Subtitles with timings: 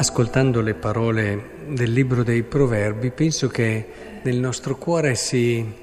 [0.00, 5.74] Ascoltando le parole del libro dei proverbi, penso che nel nostro cuore si,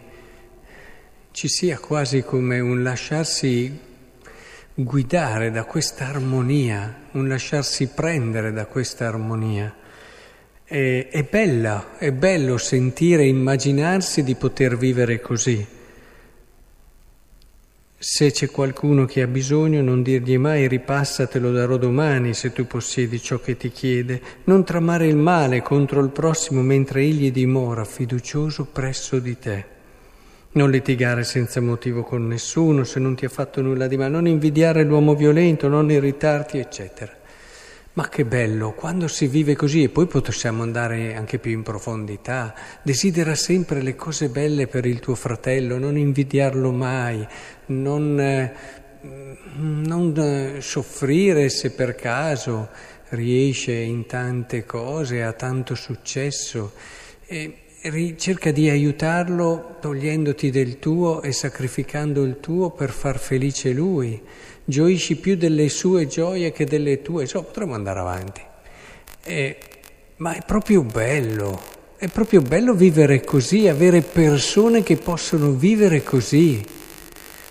[1.32, 3.78] ci sia quasi come un lasciarsi
[4.74, 9.76] guidare da questa armonia, un lasciarsi prendere da questa armonia.
[10.64, 15.68] È, è bella, è bello sentire immaginarsi di poter vivere così.
[18.08, 22.54] Se c'è qualcuno che ha bisogno, non dirgli mai ripassa, te lo darò domani se
[22.54, 24.22] tu possiedi ciò che ti chiede.
[24.44, 29.66] Non tramare il male contro il prossimo mentre egli dimora fiducioso presso di te.
[30.52, 34.12] Non litigare senza motivo con nessuno se non ti ha fatto nulla di male.
[34.12, 37.12] Non invidiare l'uomo violento, non irritarti, eccetera.
[37.96, 42.54] Ma che bello, quando si vive così e poi possiamo andare anche più in profondità,
[42.82, 47.26] desidera sempre le cose belle per il tuo fratello, non invidiarlo mai,
[47.68, 48.54] non, eh,
[49.54, 52.68] non eh, soffrire se per caso
[53.12, 56.74] riesce in tante cose, ha tanto successo.
[57.26, 57.65] E
[58.18, 64.20] cerca di aiutarlo togliendoti del tuo e sacrificando il tuo per far felice lui
[64.66, 68.42] gioisci più delle sue gioie che delle tue, insomma potremmo andare avanti.
[69.24, 69.58] E,
[70.18, 71.62] ma è proprio bello,
[71.98, 76.64] è proprio bello vivere così, avere persone che possono vivere così.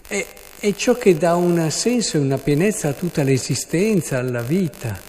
[0.06, 0.27] È,
[0.58, 5.00] è ciò che dà un senso e una pienezza a tutta l'esistenza, alla vita.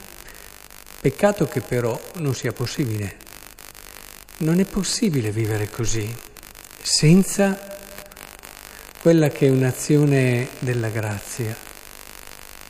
[1.02, 3.25] Peccato che però non sia possibile.
[4.38, 6.14] Non è possibile vivere così,
[6.82, 7.58] senza
[9.02, 11.56] quella che è un'azione della grazia.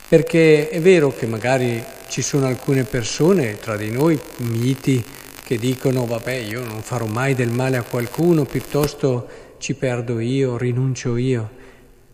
[0.08, 5.04] Perché è vero che magari ci sono alcune persone tra di noi, miti,
[5.42, 10.56] che dicono vabbè io non farò mai del male a qualcuno, piuttosto ci perdo io,
[10.56, 11.50] rinuncio io.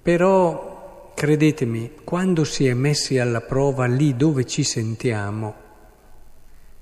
[0.00, 5.55] Però credetemi, quando si è messi alla prova lì dove ci sentiamo,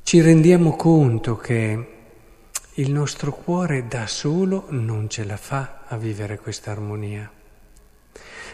[0.05, 1.99] ci rendiamo conto che
[2.81, 7.31] il nostro cuore da solo non ce la fa a vivere questa armonia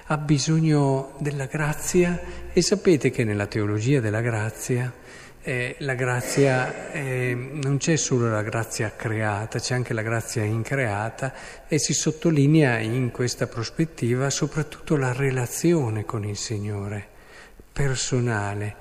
[0.09, 2.21] ha bisogno della grazia
[2.53, 4.93] e sapete che nella teologia della grazia
[5.43, 11.33] eh, la grazia eh, non c'è solo la grazia creata, c'è anche la grazia increata
[11.69, 17.07] e si sottolinea in questa prospettiva soprattutto la relazione con il Signore,
[17.73, 18.75] personale.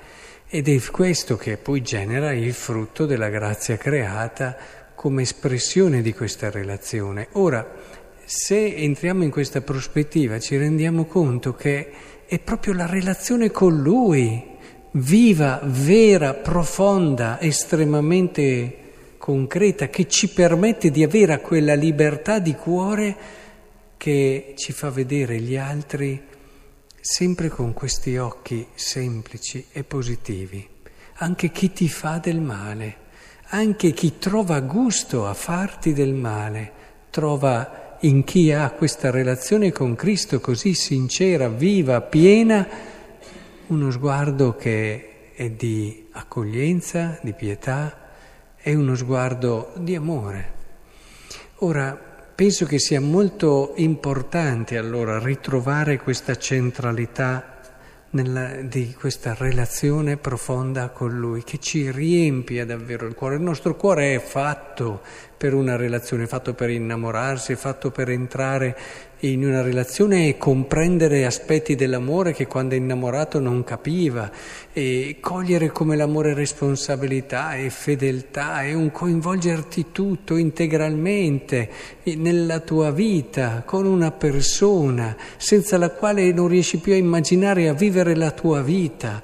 [0.48, 6.50] Ed è questo che poi genera il frutto della grazia creata come espressione di questa
[6.50, 7.28] relazione.
[7.34, 7.64] Ora,
[8.24, 11.92] se entriamo in questa prospettiva ci rendiamo conto che
[12.26, 14.44] è proprio la relazione con Lui,
[14.94, 18.78] viva, vera, profonda, estremamente
[19.20, 23.16] concreta, che ci permette di avere quella libertà di cuore
[23.98, 26.20] che ci fa vedere gli altri
[27.00, 30.68] sempre con questi occhi semplici e positivi,
[31.18, 33.04] anche chi ti fa del male,
[33.48, 36.72] anche chi trova gusto a farti del male,
[37.10, 42.68] trova in chi ha questa relazione con Cristo così sincera, viva, piena,
[43.68, 47.98] uno sguardo che è di accoglienza, di pietà,
[48.56, 50.54] è uno sguardo di amore.
[51.60, 51.98] Ora,
[52.36, 57.55] penso che sia molto importante allora ritrovare questa centralità
[58.12, 63.36] nella, di questa relazione profonda con Lui, che ci riempie davvero il cuore.
[63.36, 65.02] Il nostro cuore è fatto
[65.38, 68.78] per una relazione, è fatto per innamorarsi, è fatto per entrare
[69.19, 74.31] in una relazione e comprendere aspetti dell'amore che quando è innamorato non capiva,
[74.72, 81.69] e cogliere come l'amore responsabilità e fedeltà, è un coinvolgerti tutto integralmente
[82.03, 87.67] nella tua vita, con una persona, senza la quale non riesci più a immaginare e
[87.67, 89.22] a vivere la tua vita.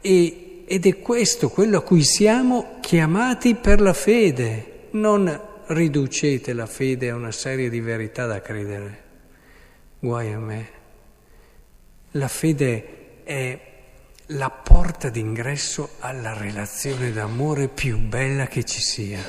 [0.00, 6.66] E, ed è questo quello a cui siamo chiamati per la fede, non riducete la
[6.66, 9.02] fede a una serie di verità da credere.
[9.98, 10.68] Guai a me.
[12.12, 13.72] La fede è
[14.28, 19.20] la porta d'ingresso alla relazione d'amore più bella che ci sia.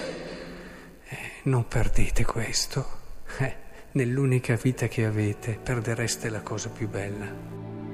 [1.07, 3.03] Eh, non perdete questo.
[3.39, 3.55] Eh,
[3.91, 7.84] nell'unica vita che avete perdereste la cosa più bella.